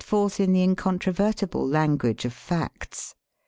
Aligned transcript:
333^ 0.01 0.03
forth 0.07 0.39
in 0.39 0.51
the 0.51 0.63
incontroyertible 0.65 1.63
language 1.71 2.25
of 2.25 2.33
facts. 2.33 3.13